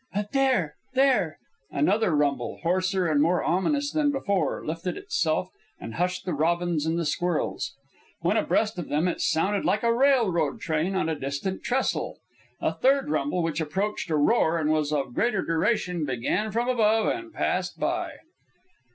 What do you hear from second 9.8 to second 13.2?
a railroad train on a distant trestle. A third